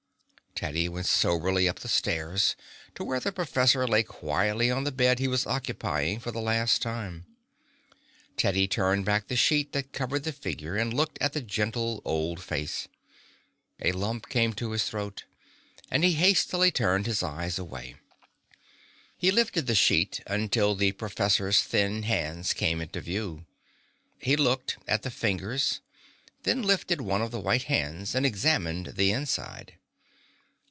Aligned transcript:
Teddy 0.53 0.87
went 0.87 1.07
soberly 1.07 1.67
up 1.67 1.79
the 1.79 1.87
stairs 1.87 2.55
to 2.93 3.03
where 3.03 3.19
the 3.19 3.31
professor 3.31 3.87
lay 3.87 4.03
quietly 4.03 4.69
on 4.69 4.83
the 4.83 4.91
bed 4.91 5.17
he 5.17 5.27
was 5.27 5.47
occupying 5.47 6.19
for 6.19 6.29
the 6.31 6.41
last 6.41 6.83
time. 6.83 7.25
Teddy 8.37 8.67
turned 8.67 9.03
back 9.03 9.25
the 9.27 9.35
sheet 9.35 9.71
that 9.71 9.91
covered 9.91 10.23
the 10.23 10.31
figure 10.31 10.75
and 10.75 10.93
looked 10.93 11.17
at 11.19 11.33
the 11.33 11.41
gentle 11.41 11.99
old 12.05 12.43
face. 12.43 12.87
A 13.81 13.91
lump 13.93 14.29
came 14.29 14.53
in 14.55 14.69
his 14.71 14.83
throat, 14.83 15.23
and 15.89 16.03
he 16.03 16.13
hastily 16.13 16.69
turned 16.69 17.07
his 17.07 17.23
eyes 17.23 17.57
away. 17.57 17.95
He 19.17 19.31
lifted 19.31 19.65
the 19.65 19.73
sheet 19.73 20.21
until 20.27 20.75
the 20.75 20.91
professor's 20.91 21.63
thin 21.63 22.03
hands 22.03 22.53
came 22.53 22.81
into 22.81 23.01
view. 23.01 23.47
He 24.19 24.35
looked, 24.35 24.77
at 24.87 25.01
the 25.01 25.09
fingers, 25.09 25.79
then 26.43 26.61
lifted 26.61 27.01
one 27.01 27.23
of 27.23 27.31
the 27.31 27.39
white 27.39 27.63
hands 27.63 28.13
and 28.13 28.27
examined 28.27 28.93
the 28.95 29.11
inside. 29.11 29.77